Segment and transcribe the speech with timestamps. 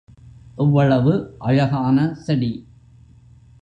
[0.57, 1.13] எவ்வளவு
[1.39, 2.51] அழகான செடி!